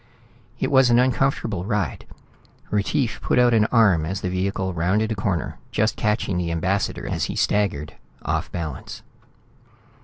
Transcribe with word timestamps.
It 0.59 0.71
was 0.71 0.89
an 0.89 0.97
uncomfortable 0.97 1.63
ride. 1.63 2.07
Retief 2.71 3.21
put 3.21 3.37
out 3.37 3.53
an 3.53 3.65
arm 3.67 4.03
as 4.03 4.21
the 4.21 4.31
vehicle 4.31 4.73
rounded 4.73 5.11
a 5.11 5.15
corner, 5.15 5.59
just 5.71 5.95
catching 5.95 6.39
the 6.39 6.49
ambassador 6.51 7.07
as 7.07 7.25
he 7.25 7.35
staggered, 7.35 7.93
off 8.23 8.51
balance. 8.51 9.03